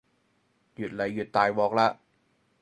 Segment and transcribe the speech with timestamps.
[0.77, 1.97] 越嚟越大鑊喇